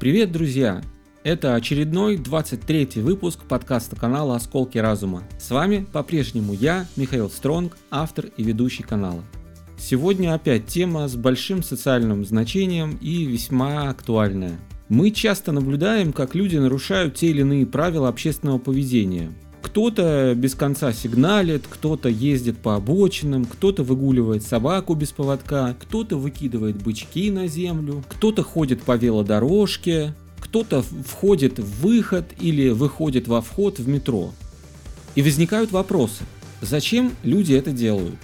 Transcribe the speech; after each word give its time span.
Привет, 0.00 0.32
друзья! 0.32 0.80
Это 1.24 1.54
очередной 1.54 2.16
23 2.16 3.02
выпуск 3.02 3.40
подкаста 3.46 3.96
канала 3.96 4.36
«Осколки 4.36 4.78
разума». 4.78 5.24
С 5.38 5.50
вами 5.50 5.86
по-прежнему 5.92 6.54
я, 6.54 6.86
Михаил 6.96 7.28
Стронг, 7.28 7.76
автор 7.90 8.28
и 8.38 8.42
ведущий 8.42 8.82
канала. 8.82 9.22
Сегодня 9.78 10.32
опять 10.32 10.64
тема 10.64 11.06
с 11.06 11.16
большим 11.16 11.62
социальным 11.62 12.24
значением 12.24 12.96
и 13.02 13.26
весьма 13.26 13.90
актуальная. 13.90 14.58
Мы 14.88 15.10
часто 15.10 15.52
наблюдаем, 15.52 16.14
как 16.14 16.34
люди 16.34 16.56
нарушают 16.56 17.16
те 17.16 17.28
или 17.28 17.42
иные 17.42 17.66
правила 17.66 18.08
общественного 18.08 18.56
поведения. 18.56 19.30
Кто-то 19.62 20.34
без 20.36 20.54
конца 20.54 20.92
сигналит, 20.92 21.64
кто-то 21.68 22.08
ездит 22.08 22.58
по 22.58 22.76
обочинам, 22.76 23.44
кто-то 23.44 23.84
выгуливает 23.84 24.42
собаку 24.42 24.94
без 24.94 25.12
поводка, 25.12 25.76
кто-то 25.80 26.16
выкидывает 26.16 26.82
бычки 26.82 27.30
на 27.30 27.46
землю, 27.46 28.02
кто-то 28.08 28.42
ходит 28.42 28.82
по 28.82 28.96
велодорожке, 28.96 30.14
кто-то 30.40 30.82
входит 30.82 31.58
в 31.58 31.82
выход 31.82 32.24
или 32.40 32.70
выходит 32.70 33.28
во 33.28 33.40
вход 33.42 33.78
в 33.78 33.86
метро. 33.86 34.32
И 35.14 35.22
возникают 35.22 35.70
вопросы, 35.70 36.24
зачем 36.60 37.12
люди 37.22 37.52
это 37.52 37.72
делают? 37.72 38.18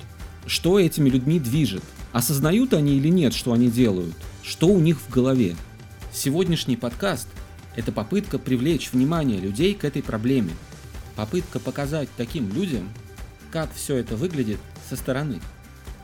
Что 0.46 0.80
этими 0.80 1.09
людьми 1.09 1.38
движет? 1.38 1.82
Осознают 2.12 2.73
они 2.73 2.96
или 2.96 3.09
нет, 3.09 3.34
что 3.34 3.52
они 3.52 3.68
делают? 3.68 4.15
Что 4.43 4.68
у 4.68 4.79
них 4.79 4.98
в 5.01 5.10
голове? 5.12 5.55
Сегодняшний 6.12 6.77
подкаст– 6.77 7.29
это 7.77 7.93
попытка 7.93 8.38
привлечь 8.38 8.91
внимание 8.93 9.38
людей 9.38 9.74
к 9.74 9.84
этой 9.84 10.02
проблеме. 10.02 10.51
Попытка 11.16 11.59
показать 11.59 12.11
таким 12.16 12.52
людям, 12.52 12.93
как 13.51 13.73
все 13.73 13.97
это 13.97 14.16
выглядит 14.16 14.60
со 14.88 14.96
стороны. 14.96 15.40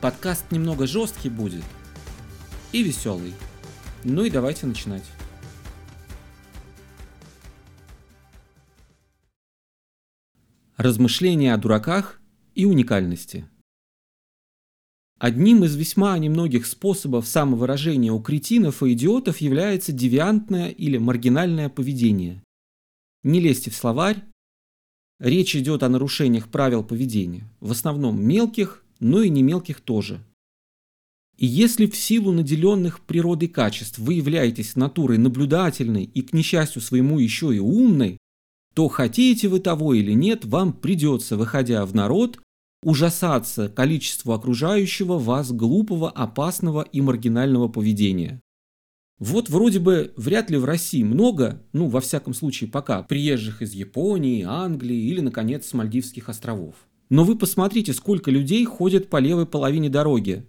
Подкаст 0.01 0.51
немного 0.51 0.87
жесткий 0.87 1.29
будет 1.29 1.65
и 2.73 2.83
веселый. 2.83 3.35
Ну 4.05 4.25
и 4.25 4.31
давайте 4.31 4.67
начинать. 4.67 5.05
Размышления 10.77 11.55
о 11.55 11.59
дураках 11.59 12.21
и 12.55 12.65
уникальности. 12.65 13.47
Одним 15.19 15.63
из 15.63 15.77
весьма 15.77 16.19
немногих 16.19 16.67
способов 16.67 17.29
самовыражения 17.29 18.11
у 18.11 18.21
кретинов 18.21 18.83
и 18.83 18.95
идиотов 18.95 19.39
является 19.39 19.93
девиантное 19.93 20.71
или 20.71 20.97
маргинальное 20.97 21.69
поведение. 21.69 22.43
Не 23.23 23.39
лезьте 23.39 23.71
в 23.71 23.77
словарь. 23.77 24.25
Речь 25.23 25.55
идет 25.55 25.85
о 25.85 25.89
нарушениях 25.89 26.49
правил 26.49 26.83
поведения, 26.83 27.49
в 27.61 27.71
основном 27.71 28.21
мелких, 28.21 28.83
но 28.99 29.23
и 29.23 29.29
не 29.29 29.45
мелких 29.45 29.81
тоже. 29.81 30.21
И 31.39 31.47
если 31.47 31.87
в 31.87 31.97
силу 31.97 32.33
наделенных 32.33 32.99
природой 32.99 33.47
качеств 33.47 34.01
вы 34.01 34.15
являетесь 34.15 34.75
натурой 34.75 35.19
наблюдательной 35.19 36.03
и, 36.03 36.23
к 36.23 36.33
несчастью 36.33 36.83
своему, 36.83 37.21
еще 37.21 37.55
и 37.55 37.61
умной, 37.61 38.19
то 38.75 38.89
хотите 38.89 39.47
вы 39.47 39.61
того 39.61 39.95
или 39.95 40.11
нет, 40.11 40.45
вам 40.45 40.73
придется, 40.73 41.37
выходя 41.37 41.87
в 41.87 41.95
народ, 41.95 42.41
ужасаться 42.83 43.69
количеству 43.69 44.33
окружающего 44.33 45.19
вас 45.21 45.53
глупого, 45.53 46.11
опасного 46.11 46.83
и 46.83 47.01
маргинального 47.01 47.69
поведения. 47.69 48.41
Вот 49.23 49.51
вроде 49.51 49.79
бы 49.79 50.13
вряд 50.17 50.51
ли 50.51 50.57
в 50.57 50.65
России 50.65 51.05
много, 51.05 51.63
ну 51.73 51.87
во 51.87 52.01
всяком 52.01 52.35
случае 52.35 52.69
пока, 52.69 53.05
приезжих 53.05 53.63
из 53.63 53.73
Японии, 53.73 54.43
Англии 54.43 54.97
или, 54.97 55.21
наконец, 55.21 55.69
с 55.69 55.75
Мальдивских 55.75 56.29
островов. 56.29 56.75
Но 57.09 57.23
вы 57.23 57.39
посмотрите, 57.39 57.93
сколько 57.93 58.33
людей 58.33 58.65
ходят 58.65 59.09
по 59.09 59.21
левой 59.21 59.47
половине 59.47 59.89
дороги. 59.89 60.45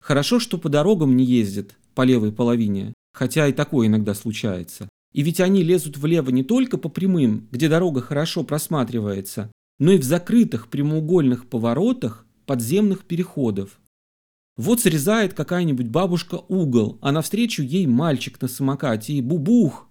Хорошо, 0.00 0.40
что 0.40 0.58
по 0.58 0.68
дорогам 0.68 1.14
не 1.14 1.24
ездят, 1.24 1.76
по 1.94 2.02
левой 2.02 2.32
половине, 2.32 2.94
хотя 3.12 3.46
и 3.46 3.52
такое 3.52 3.86
иногда 3.86 4.14
случается. 4.14 4.88
И 5.12 5.22
ведь 5.22 5.38
они 5.38 5.62
лезут 5.62 5.96
влево 5.96 6.30
не 6.30 6.42
только 6.42 6.78
по 6.78 6.88
прямым, 6.88 7.46
где 7.52 7.68
дорога 7.68 8.00
хорошо 8.00 8.42
просматривается, 8.42 9.52
но 9.78 9.92
и 9.92 9.98
в 9.98 10.02
закрытых 10.02 10.66
прямоугольных 10.66 11.46
поворотах 11.46 12.26
подземных 12.44 13.04
переходов. 13.04 13.78
Вот 14.60 14.80
срезает 14.80 15.32
какая-нибудь 15.32 15.88
бабушка 15.88 16.34
угол, 16.34 16.98
а 17.00 17.12
навстречу 17.12 17.62
ей 17.62 17.86
мальчик 17.86 18.38
на 18.42 18.46
самокате 18.46 19.14
и 19.14 19.22
бубух. 19.22 19.88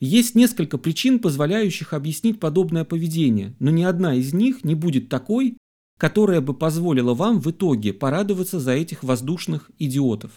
Есть 0.00 0.34
несколько 0.34 0.78
причин, 0.78 1.18
позволяющих 1.18 1.92
объяснить 1.92 2.40
подобное 2.40 2.86
поведение, 2.86 3.54
но 3.58 3.70
ни 3.70 3.82
одна 3.82 4.14
из 4.14 4.32
них 4.32 4.64
не 4.64 4.74
будет 4.74 5.10
такой, 5.10 5.58
которая 5.98 6.40
бы 6.40 6.54
позволила 6.54 7.12
вам 7.12 7.38
в 7.38 7.50
итоге 7.50 7.92
порадоваться 7.92 8.60
за 8.60 8.72
этих 8.72 9.04
воздушных 9.04 9.70
идиотов. 9.78 10.32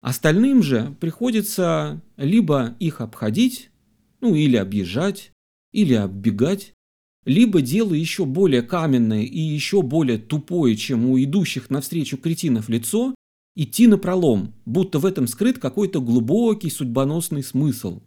Остальным 0.00 0.62
же 0.62 0.94
приходится 1.00 2.00
либо 2.16 2.76
их 2.78 3.00
обходить, 3.00 3.70
ну 4.20 4.36
или 4.36 4.54
объезжать, 4.54 5.32
или 5.72 5.94
оббегать, 5.94 6.72
либо 7.26 7.60
дело 7.60 7.92
еще 7.92 8.24
более 8.24 8.62
каменное 8.62 9.24
и 9.24 9.38
еще 9.38 9.82
более 9.82 10.16
тупое, 10.16 10.76
чем 10.76 11.10
у 11.10 11.18
идущих 11.22 11.68
навстречу 11.68 12.16
кретинов 12.16 12.68
лицо, 12.68 13.14
идти 13.56 13.88
на 13.88 13.98
пролом, 13.98 14.54
будто 14.64 15.00
в 15.00 15.06
этом 15.06 15.26
скрыт 15.26 15.58
какой-то 15.58 16.00
глубокий 16.00 16.70
судьбоносный 16.70 17.42
смысл. 17.42 18.02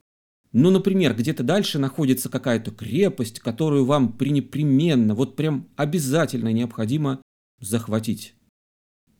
Ну, 0.54 0.72
например, 0.72 1.16
где-то 1.16 1.44
дальше 1.44 1.78
находится 1.78 2.30
какая-то 2.30 2.72
крепость, 2.72 3.40
которую 3.40 3.86
вам 3.86 4.14
пренепременно, 4.14 5.14
вот 5.14 5.36
прям 5.36 5.68
обязательно 5.76 6.52
необходимо 6.54 7.22
захватить. 7.60 8.36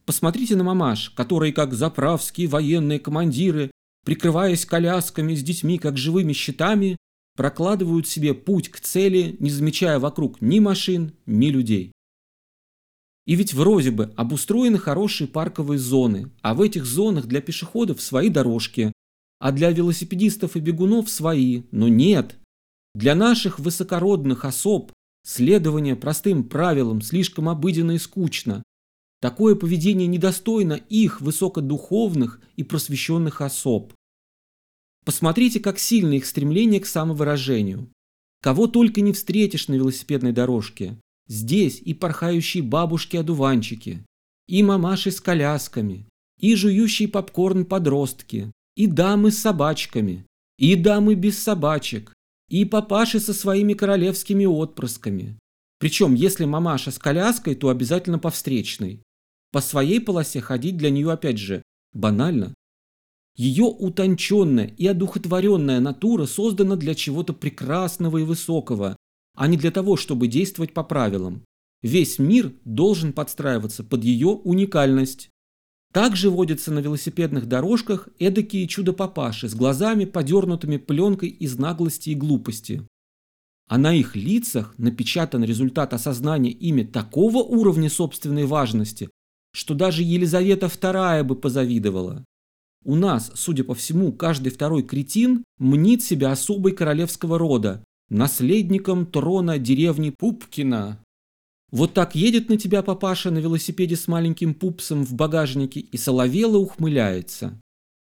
Посмотрите 0.06 0.56
на 0.56 0.64
мамаш, 0.64 1.12
которые, 1.12 1.54
как 1.54 1.74
заправские 1.74 2.48
военные 2.48 3.00
командиры, 3.00 3.70
прикрываясь 4.06 4.66
колясками 4.66 5.36
с 5.36 5.44
детьми, 5.44 5.78
как 5.78 5.98
живыми 5.98 6.34
щитами, 6.34 6.98
прокладывают 7.40 8.06
себе 8.06 8.34
путь 8.34 8.68
к 8.68 8.82
цели, 8.82 9.38
не 9.40 9.50
замечая 9.50 9.98
вокруг 9.98 10.42
ни 10.42 10.60
машин, 10.60 11.14
ни 11.26 11.48
людей. 11.48 11.94
И 13.26 13.36
ведь 13.36 13.54
вроде 13.54 13.92
бы 13.92 14.12
обустроены 14.18 14.78
хорошие 14.78 15.26
парковые 15.30 15.80
зоны, 15.80 16.32
а 16.42 16.54
в 16.54 16.62
этих 16.62 16.84
зонах 16.84 17.28
для 17.28 17.40
пешеходов 17.40 18.02
свои 18.02 18.28
дорожки, 18.28 18.92
а 19.40 19.54
для 19.54 19.72
велосипедистов 19.72 20.58
и 20.58 20.60
бегунов 20.60 21.10
свои, 21.10 21.62
но 21.72 21.88
нет. 21.88 22.36
Для 22.94 23.16
наших 23.16 23.58
высокородных 23.58 24.44
особ 24.44 24.92
следование 25.26 25.96
простым 25.96 26.44
правилам 26.44 27.02
слишком 27.02 27.48
обыденно 27.48 27.92
и 27.92 28.00
скучно, 28.00 28.64
Такое 29.22 29.56
поведение 29.56 30.08
недостойно 30.08 30.74
их 30.74 31.22
высокодуховных 31.22 32.42
и 32.58 32.64
просвещенных 32.64 33.40
особ. 33.42 33.94
Посмотрите, 35.10 35.60
как 35.60 35.80
сильно 35.80 36.14
их 36.14 36.26
стремление 36.28 36.80
к 36.80 36.86
самовыражению. 36.86 37.90
Кого 38.44 38.68
только 38.68 39.02
не 39.02 39.12
встретишь 39.12 39.68
на 39.68 39.74
велосипедной 39.74 40.34
дорожке. 40.34 41.00
Здесь 41.28 41.82
и 41.84 41.96
порхающие 41.96 42.62
бабушки-одуванчики, 42.62 44.06
и 44.48 44.62
мамаши 44.62 45.10
с 45.10 45.20
колясками, 45.20 46.06
и 46.40 46.54
жующие 46.54 47.08
попкорн 47.08 47.66
подростки, 47.66 48.52
и 48.76 48.86
дамы 48.86 49.32
с 49.32 49.40
собачками, 49.40 50.28
и 50.60 50.76
дамы 50.76 51.16
без 51.16 51.40
собачек, 51.40 52.14
и 52.48 52.64
папаши 52.64 53.20
со 53.20 53.34
своими 53.34 53.74
королевскими 53.74 54.46
отпрысками. 54.46 55.40
Причем, 55.80 56.14
если 56.14 56.46
мамаша 56.46 56.92
с 56.92 57.00
коляской, 57.00 57.56
то 57.56 57.70
обязательно 57.70 58.20
по 58.20 58.30
встречной. 58.30 59.02
По 59.52 59.60
своей 59.60 60.02
полосе 60.02 60.40
ходить 60.40 60.78
для 60.78 60.92
нее 60.92 61.12
опять 61.12 61.40
же 61.40 61.64
банально. 61.94 62.54
Ее 63.40 63.64
утонченная 63.64 64.66
и 64.66 64.86
одухотворенная 64.86 65.80
натура 65.80 66.26
создана 66.26 66.76
для 66.76 66.94
чего-то 66.94 67.32
прекрасного 67.32 68.18
и 68.18 68.24
высокого, 68.24 68.98
а 69.34 69.48
не 69.48 69.56
для 69.56 69.72
того, 69.72 69.96
чтобы 69.96 70.28
действовать 70.28 70.74
по 70.74 70.84
правилам. 70.84 71.46
Весь 71.82 72.20
мир 72.20 72.52
должен 72.66 73.14
подстраиваться 73.14 73.86
под 73.86 74.04
ее 74.04 74.28
уникальность. 74.28 75.30
Также 75.94 76.30
водятся 76.30 76.74
на 76.74 76.80
велосипедных 76.80 77.48
дорожках 77.48 78.10
эдакие 78.20 78.68
чудо-папаши 78.68 79.48
с 79.48 79.56
глазами, 79.56 80.04
подернутыми 80.04 80.76
пленкой 80.76 81.30
из 81.30 81.58
наглости 81.58 82.10
и 82.10 82.16
глупости. 82.16 82.86
А 83.70 83.78
на 83.78 83.94
их 83.94 84.18
лицах 84.18 84.78
напечатан 84.78 85.46
результат 85.46 85.94
осознания 85.94 86.52
ими 86.52 86.84
такого 86.84 87.38
уровня 87.38 87.90
собственной 87.90 88.44
важности, 88.44 89.10
что 89.54 89.76
даже 89.76 90.04
Елизавета 90.04 90.66
II 90.66 91.24
бы 91.24 91.36
позавидовала. 91.38 92.26
У 92.86 92.96
нас, 92.96 93.32
судя 93.36 93.64
по 93.64 93.76
всему, 93.76 94.12
каждый 94.12 94.52
второй 94.52 94.84
кретин 94.84 95.44
мнит 95.58 96.02
себя 96.02 96.32
особой 96.32 96.72
королевского 96.72 97.38
рода, 97.38 97.84
наследником 98.10 99.06
трона 99.06 99.60
деревни 99.60 100.12
Пупкина. 100.12 101.04
Вот 101.72 101.94
так 101.94 102.16
едет 102.16 102.50
на 102.50 102.58
тебя 102.58 102.82
папаша 102.82 103.30
на 103.32 103.38
велосипеде 103.40 103.96
с 103.96 104.08
маленьким 104.08 104.56
пупсом 104.56 105.06
в 105.06 105.14
багажнике 105.14 105.82
и 105.82 105.98
соловело 105.98 106.58
ухмыляется. 106.58 107.60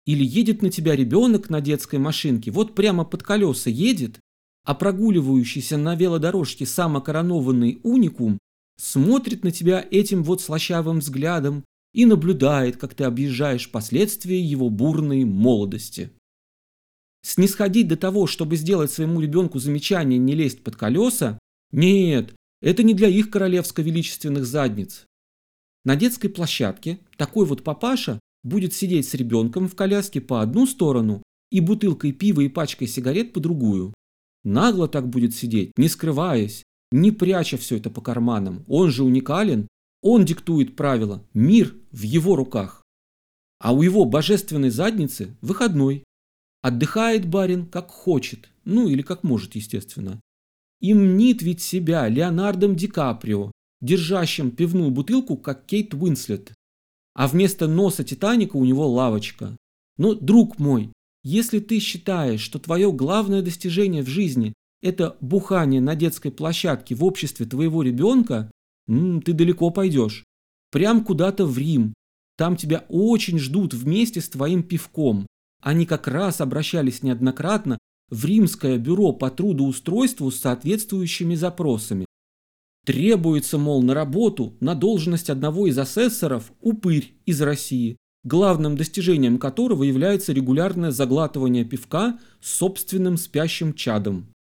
Или 0.06 0.26
едет 0.26 0.64
на 0.64 0.72
тебя 0.72 0.96
ребенок 0.96 1.50
на 1.50 1.62
детской 1.62 2.00
машинке, 2.00 2.50
вот 2.50 2.74
прямо 2.74 3.06
под 3.06 3.22
колеса 3.22 3.70
едет, 3.70 4.20
а 4.64 4.74
прогуливающийся 4.74 5.78
на 5.78 5.96
велодорожке 5.96 6.66
самокоронованный 6.66 7.80
уникум 7.84 8.40
смотрит 8.80 9.44
на 9.44 9.52
тебя 9.52 9.86
этим 9.92 10.24
вот 10.24 10.42
слащавым 10.42 11.00
взглядом 11.00 11.64
и 11.94 12.06
наблюдает, 12.06 12.78
как 12.78 12.94
ты 12.94 13.04
объезжаешь 13.04 13.70
последствия 13.70 14.42
его 14.42 14.70
бурной 14.70 15.26
молодости. 15.26 16.12
Снисходить 17.24 17.88
до 17.88 17.98
того, 17.98 18.28
чтобы 18.28 18.56
сделать 18.56 18.92
своему 18.92 19.22
ребенку 19.22 19.60
замечание 19.60 20.18
не 20.18 20.34
лезть 20.34 20.64
под 20.64 20.76
колеса? 20.76 21.38
Нет, 21.72 22.34
это 22.62 22.84
не 22.84 22.94
для 22.94 23.08
их 23.08 23.30
королевско-величественных 23.30 24.46
задниц. 24.46 25.06
На 25.84 25.96
детской 25.96 26.30
площадке 26.30 27.00
такой 27.18 27.46
вот 27.46 27.64
папаша 27.64 28.20
будет 28.44 28.74
сидеть 28.74 29.08
с 29.08 29.14
ребенком 29.14 29.68
в 29.68 29.76
коляске 29.76 30.22
по 30.22 30.42
одну 30.42 30.66
сторону 30.66 31.22
и 31.52 31.60
бутылкой 31.60 32.12
пива 32.12 32.42
и 32.42 32.50
пачкой 32.50 32.88
сигарет 32.88 33.34
по 33.34 33.40
другую. 33.40 33.94
Нагло 34.44 34.88
так 34.88 35.08
будет 35.08 35.36
сидеть, 35.36 35.72
не 35.78 35.88
скрываясь, 35.88 36.64
не 36.92 37.12
пряча 37.12 37.58
все 37.58 37.78
это 37.78 37.90
по 37.90 38.02
карманам. 38.02 38.64
Он 38.68 38.90
же 38.90 39.04
уникален, 39.04 39.68
он 40.02 40.26
диктует 40.26 40.76
правила, 40.76 41.24
мир 41.34 41.76
в 41.92 42.02
его 42.02 42.36
руках. 42.36 42.84
А 43.60 43.74
у 43.74 43.84
его 43.84 44.06
божественной 44.06 44.72
задницы 44.72 45.36
выходной. 45.42 46.04
Отдыхает 46.62 47.28
барин 47.28 47.66
как 47.66 47.90
хочет, 47.90 48.50
ну 48.66 48.88
или 48.88 49.02
как 49.02 49.24
может, 49.24 49.56
естественно. 49.56 50.20
И 50.80 50.94
мнит 50.94 51.42
ведь 51.42 51.62
себя 51.62 52.08
Леонардом 52.08 52.76
Ди 52.76 52.88
Каприо, 52.88 53.52
держащим 53.82 54.52
пивную 54.52 54.92
бутылку, 54.92 55.38
как 55.38 55.66
Кейт 55.66 55.94
Уинслет. 55.94 56.54
А 57.14 57.28
вместо 57.28 57.68
носа 57.68 58.04
Титаника 58.04 58.58
у 58.58 58.66
него 58.66 58.88
лавочка. 58.88 59.56
Но, 59.98 60.14
друг 60.16 60.58
мой, 60.60 60.92
если 61.24 61.60
ты 61.60 61.80
считаешь, 61.80 62.42
что 62.42 62.58
твое 62.58 62.92
главное 62.92 63.42
достижение 63.42 64.04
в 64.04 64.08
жизни– 64.08 64.54
это 64.82 65.18
бухание 65.22 65.82
на 65.82 65.96
детской 65.96 66.32
площадке 66.32 66.96
в 66.96 67.04
обществе 67.04 67.46
твоего 67.46 67.84
ребенка, 67.84 68.50
ты 68.88 69.34
далеко 69.34 69.70
пойдешь. 69.70 70.26
Прям 70.72 71.04
куда-то 71.04 71.46
в 71.46 71.58
Рим. 71.58 71.94
Там 72.38 72.56
тебя 72.56 72.86
очень 72.90 73.40
ждут 73.40 73.74
вместе 73.74 74.22
с 74.22 74.30
твоим 74.30 74.64
пивком. 74.64 75.28
Они 75.62 75.86
как 75.86 76.08
раз 76.08 76.42
обращались 76.42 77.04
неоднократно 77.04 77.78
в 78.10 78.26
Римское 78.26 78.78
бюро 78.78 79.14
по 79.14 79.30
трудоустройству 79.30 80.32
с 80.32 80.40
соответствующими 80.40 81.36
запросами. 81.36 82.06
Требуется, 82.86 83.58
мол, 83.58 83.84
на 83.84 83.94
работу 83.94 84.56
на 84.60 84.74
должность 84.74 85.30
одного 85.30 85.68
из 85.68 85.78
асессоров 85.78 86.52
упырь 86.62 87.14
из 87.26 87.40
России, 87.42 87.98
главным 88.24 88.76
достижением 88.76 89.38
которого 89.38 89.84
является 89.84 90.34
регулярное 90.34 90.92
заглатывание 90.92 91.64
пивка 91.64 92.20
с 92.42 92.52
собственным 92.54 93.18
спящим 93.18 93.74
чадом. 93.74 94.34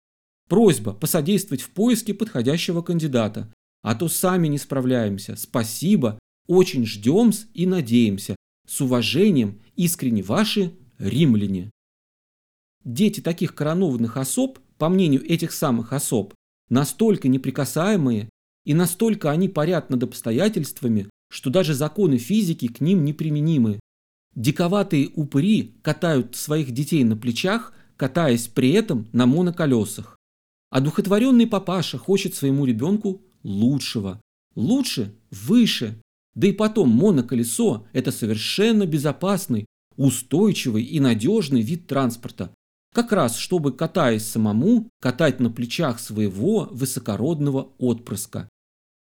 Просьба 0.47 0.93
посодействовать 0.93 1.61
в 1.61 1.69
поиске 1.71 2.13
подходящего 2.13 2.81
кандидата, 2.81 3.53
а 3.81 3.95
то 3.95 4.07
сами 4.07 4.47
не 4.47 4.57
справляемся. 4.57 5.35
Спасибо, 5.35 6.19
очень 6.47 6.85
ждем 6.85 7.31
и 7.53 7.65
надеемся. 7.65 8.35
С 8.67 8.81
уважением, 8.81 9.61
искренне 9.75 10.21
ваши 10.21 10.73
римляне. 10.99 11.71
Дети 12.83 13.19
таких 13.19 13.55
коронованных 13.55 14.17
особ, 14.17 14.59
по 14.77 14.89
мнению 14.89 15.25
этих 15.25 15.51
самых 15.51 15.91
особ, 15.91 16.33
настолько 16.69 17.27
неприкасаемые 17.27 18.29
и 18.65 18.73
настолько 18.73 19.31
они 19.31 19.49
парят 19.49 19.89
над 19.89 20.03
обстоятельствами, 20.03 21.09
что 21.31 21.49
даже 21.49 21.73
законы 21.73 22.17
физики 22.17 22.67
к 22.67 22.81
ним 22.81 23.03
неприменимы. 23.03 23.79
Диковатые 24.35 25.09
упыри 25.15 25.79
катают 25.81 26.35
своих 26.35 26.71
детей 26.71 27.03
на 27.03 27.17
плечах, 27.17 27.73
катаясь 27.97 28.47
при 28.47 28.71
этом 28.71 29.07
на 29.11 29.25
моноколесах. 29.25 30.17
А 30.69 30.81
духотворенный 30.81 31.47
папаша 31.47 31.97
хочет 31.97 32.35
своему 32.35 32.65
ребенку 32.65 33.23
лучшего. 33.49 34.21
Лучше, 34.55 35.15
выше. 35.31 36.01
Да 36.35 36.47
и 36.47 36.53
потом 36.53 36.89
моноколесо– 36.89 37.87
это 37.93 38.11
совершенно 38.11 38.85
безопасный, 38.85 39.65
устойчивый 39.97 40.83
и 40.83 40.99
надежный 40.99 41.61
вид 41.61 41.87
транспорта. 41.87 42.53
Как 42.93 43.11
раз, 43.11 43.37
чтобы, 43.37 43.73
катаясь 43.73 44.25
самому, 44.25 44.89
катать 45.01 45.39
на 45.39 45.49
плечах 45.51 45.99
своего 45.99 46.69
высокородного 46.71 47.73
отпрыска. 47.77 48.49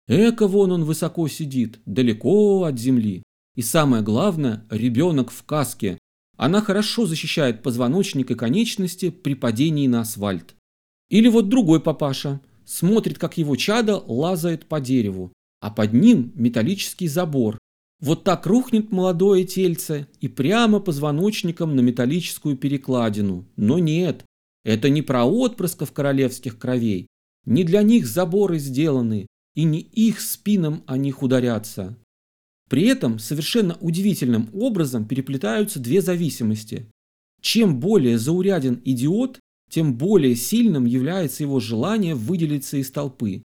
Эко 0.07 0.47
вон 0.47 0.71
он 0.71 0.83
высоко 0.83 1.27
сидит, 1.27 1.79
далеко 1.85 2.63
от 2.63 2.77
земли. 2.77 3.23
И 3.55 3.61
самое 3.61 4.03
главное, 4.03 4.65
ребенок 4.69 5.31
в 5.31 5.43
каске. 5.43 5.97
Она 6.37 6.61
хорошо 6.61 7.05
защищает 7.05 7.61
позвоночник 7.61 8.31
и 8.31 8.35
конечности 8.35 9.09
при 9.09 9.35
падении 9.35 9.87
на 9.87 10.01
асфальт. 10.01 10.55
Или 11.09 11.27
вот 11.27 11.49
другой 11.49 11.79
папаша 11.79 12.41
смотрит, 12.65 13.17
как 13.17 13.37
его 13.37 13.55
чадо 13.55 13.97
лазает 13.97 14.65
по 14.65 14.79
дереву, 14.79 15.31
а 15.59 15.69
под 15.69 15.93
ним 15.93 16.31
металлический 16.35 17.07
забор, 17.07 17.57
вот 18.03 18.25
так 18.25 18.45
рухнет 18.45 18.91
молодое 18.91 19.45
тельце 19.45 20.07
и 20.19 20.27
прямо 20.27 20.81
позвоночником 20.81 21.77
на 21.77 21.79
металлическую 21.79 22.57
перекладину. 22.57 23.45
Но 23.55 23.79
нет, 23.79 24.25
это 24.65 24.89
не 24.89 25.01
про 25.01 25.23
отпрысков 25.23 25.93
королевских 25.93 26.57
кровей. 26.57 27.07
Не 27.45 27.63
для 27.63 27.81
них 27.81 28.05
заборы 28.05 28.59
сделаны, 28.59 29.27
и 29.55 29.63
не 29.63 29.79
их 29.79 30.19
спинам 30.19 30.83
о 30.85 30.97
них 30.97 31.23
ударятся. 31.23 31.97
При 32.69 32.87
этом 32.87 33.19
совершенно 33.19 33.77
удивительным 33.79 34.49
образом 34.53 35.05
переплетаются 35.05 35.79
две 35.79 36.01
зависимости. 36.01 36.89
Чем 37.39 37.79
более 37.79 38.17
зауряден 38.17 38.81
идиот, 38.83 39.39
тем 39.73 39.95
более 39.95 40.35
сильным 40.35 40.85
является 40.85 41.41
его 41.41 41.59
желание 41.59 42.13
выделиться 42.13 42.77
из 42.77 42.91
толпы, 42.91 43.41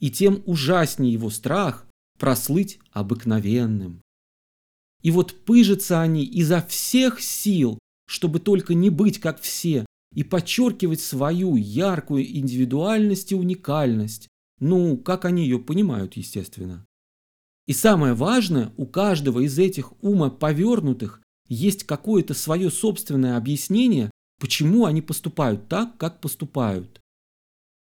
и 0.00 0.10
тем 0.10 0.42
ужаснее 0.44 1.12
его 1.12 1.30
страх 1.30 1.86
прослыть 2.18 2.80
обыкновенным. 2.90 4.02
И 5.02 5.12
вот 5.12 5.44
пыжатся 5.44 6.00
они 6.00 6.24
изо 6.24 6.60
всех 6.62 7.20
сил, 7.20 7.78
чтобы 8.08 8.40
только 8.40 8.74
не 8.74 8.90
быть 8.90 9.20
как 9.20 9.40
все, 9.40 9.86
и 10.12 10.24
подчеркивать 10.24 11.00
свою 11.00 11.54
яркую 11.54 12.26
индивидуальность 12.26 13.30
и 13.30 13.36
уникальность, 13.36 14.26
ну, 14.58 14.96
как 14.96 15.26
они 15.26 15.44
ее 15.44 15.60
понимают, 15.60 16.16
естественно. 16.16 16.84
И 17.68 17.72
самое 17.72 18.14
важное, 18.14 18.72
у 18.76 18.86
каждого 18.86 19.46
из 19.46 19.56
этих 19.56 19.92
ума 20.02 20.28
повернутых 20.28 21.22
есть 21.46 21.84
какое-то 21.84 22.34
свое 22.34 22.68
собственное 22.68 23.36
объяснение, 23.36 24.10
почему 24.38 24.86
они 24.86 25.02
поступают 25.02 25.68
так, 25.68 25.96
как 25.96 26.20
поступают. 26.20 27.00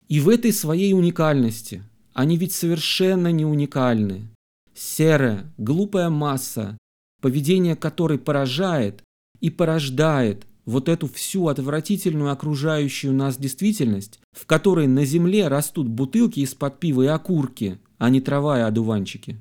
И 0.09 0.21
в 0.21 0.29
этой 0.29 0.53
своей 0.53 0.93
уникальности 0.93 1.83
они 2.13 2.37
ведь 2.37 2.53
совершенно 2.53 3.33
не 3.33 3.45
уникальны. 3.45 4.29
Серая, 4.75 5.53
глупая 5.57 6.11
масса, 6.11 6.79
поведение 7.21 7.77
которой 7.77 8.19
поражает 8.19 9.03
и 9.41 9.51
порождает 9.51 10.47
вот 10.65 10.89
эту 10.89 11.09
всю 11.09 11.49
отвратительную 11.49 12.31
окружающую 12.31 13.13
нас 13.13 13.37
действительность, 13.37 14.21
в 14.33 14.47
которой 14.47 14.87
на 14.87 15.05
земле 15.05 15.49
растут 15.49 15.89
бутылки 15.89 16.41
из-под 16.41 16.81
пива 16.81 17.03
и 17.03 17.07
окурки, 17.07 17.79
а 17.99 18.11
не 18.11 18.21
трава 18.21 18.59
и 18.59 18.63
одуванчики. 18.63 19.39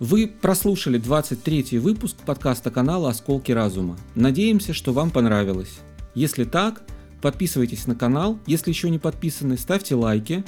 Вы 0.00 0.26
прослушали 0.26 0.98
23 0.98 1.78
выпуск 1.78 2.16
подкаста 2.26 2.72
канала 2.72 3.10
«Осколки 3.10 3.52
разума». 3.52 3.96
Надеемся, 4.16 4.72
что 4.72 4.92
вам 4.92 5.12
понравилось. 5.12 5.78
Если 6.16 6.42
так, 6.42 6.82
подписывайтесь 7.22 7.86
на 7.86 7.94
канал. 7.94 8.40
Если 8.48 8.70
еще 8.70 8.90
не 8.90 8.98
подписаны, 8.98 9.56
ставьте 9.56 9.94
лайки. 9.94 10.44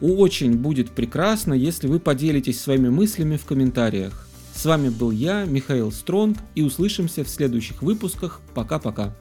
Очень 0.00 0.56
будет 0.56 0.90
прекрасно, 0.90 1.54
если 1.54 1.86
вы 1.86 2.00
поделитесь 2.00 2.60
своими 2.60 2.88
мыслями 2.88 3.36
в 3.36 3.44
комментариях. 3.44 4.26
С 4.52 4.64
вами 4.64 4.88
был 4.88 5.12
я, 5.12 5.44
Михаил 5.44 5.92
Стронг, 5.92 6.36
и 6.56 6.62
услышимся 6.62 7.22
в 7.22 7.28
следующих 7.28 7.82
выпусках. 7.82 8.40
Пока-пока. 8.52 9.14